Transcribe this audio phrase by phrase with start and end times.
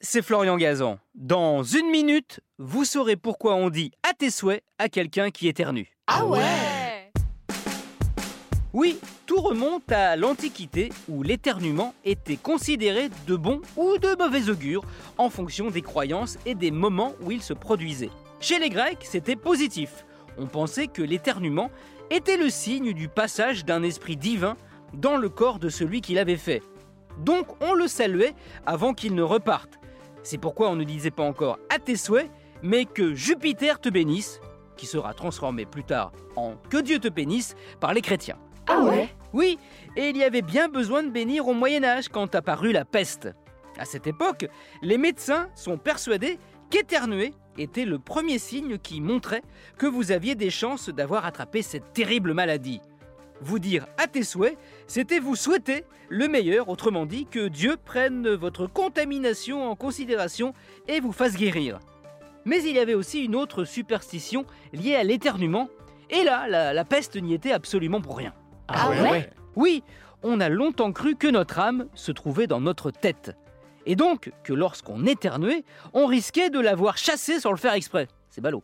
[0.00, 0.98] c'est Florian Gazan.
[1.14, 5.88] Dans une minute, vous saurez pourquoi on dit à tes souhaits à quelqu'un qui éternue.
[6.06, 7.12] Ah ouais
[8.72, 14.82] Oui, tout remonte à l'Antiquité où l'éternuement était considéré de bon ou de mauvais augure
[15.18, 18.10] en fonction des croyances et des moments où il se produisait.
[18.40, 20.06] Chez les Grecs, c'était positif.
[20.38, 21.70] On pensait que l'éternuement
[22.10, 24.56] était le signe du passage d'un esprit divin
[24.94, 26.62] dans le corps de celui qui l'avait fait.
[27.18, 29.79] Donc on le saluait avant qu'il ne reparte.
[30.30, 32.30] C'est pourquoi on ne disait pas encore à tes souhaits,
[32.62, 34.40] mais que Jupiter te bénisse,
[34.76, 38.38] qui sera transformé plus tard en que Dieu te bénisse par les chrétiens.
[38.68, 39.08] Ah ouais?
[39.32, 39.58] Oui,
[39.96, 43.28] et il y avait bien besoin de bénir au Moyen Âge quand apparut la peste.
[43.76, 44.46] À cette époque,
[44.82, 46.38] les médecins sont persuadés
[46.70, 49.42] qu'éternuer était le premier signe qui montrait
[49.78, 52.80] que vous aviez des chances d'avoir attrapé cette terrible maladie.
[53.40, 58.28] Vous dire à tes souhaits, c'était vous souhaiter le meilleur, autrement dit que Dieu prenne
[58.28, 60.52] votre contamination en considération
[60.88, 61.78] et vous fasse guérir.
[62.44, 65.68] Mais il y avait aussi une autre superstition liée à l'éternuement,
[66.10, 68.34] et là, la, la peste n'y était absolument pour rien.
[68.68, 69.82] Ah ouais Oui,
[70.22, 73.36] on a longtemps cru que notre âme se trouvait dans notre tête.
[73.86, 78.08] Et donc que lorsqu'on éternuait, on risquait de l'avoir chassée sans le faire exprès.
[78.28, 78.62] C'est ballot.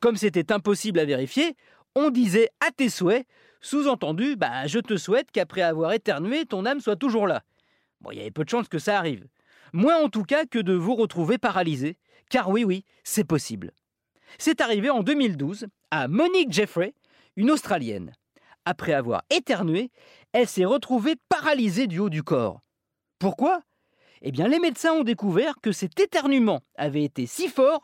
[0.00, 1.56] Comme c'était impossible à vérifier,
[1.94, 3.26] on disait à tes souhaits,
[3.66, 7.42] sous-entendu, bah, je te souhaite qu'après avoir éternué, ton âme soit toujours là.
[8.00, 9.26] Bon, il y avait peu de chances que ça arrive.
[9.72, 11.98] Moins en tout cas que de vous retrouver paralysé,
[12.30, 13.72] car oui, oui, c'est possible.
[14.38, 16.94] C'est arrivé en 2012 à Monique Jeffrey,
[17.34, 18.12] une Australienne.
[18.64, 19.90] Après avoir éternué,
[20.32, 22.60] elle s'est retrouvée paralysée du haut du corps.
[23.18, 23.62] Pourquoi?
[24.22, 27.82] Eh bien, les médecins ont découvert que cet éternuement avait été si fort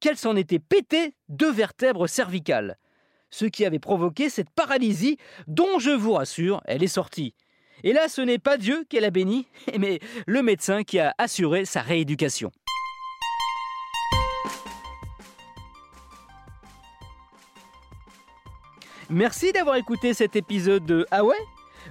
[0.00, 2.78] qu'elle s'en était pété deux vertèbres cervicales
[3.30, 7.34] ce qui avait provoqué cette paralysie dont je vous rassure, elle est sortie.
[7.82, 9.46] Et là, ce n'est pas Dieu qu'elle a béni,
[9.78, 12.50] mais le médecin qui a assuré sa rééducation.
[19.08, 21.22] Merci d'avoir écouté cet épisode de Ah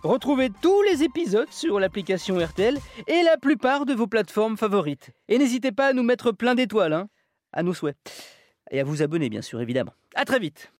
[0.03, 5.11] Retrouvez tous les épisodes sur l'application RTL et la plupart de vos plateformes favorites.
[5.27, 7.09] Et n'hésitez pas à nous mettre plein d'étoiles, hein,
[7.51, 7.97] à nos souhaits.
[8.71, 9.93] Et à vous abonner, bien sûr, évidemment.
[10.15, 10.71] À très vite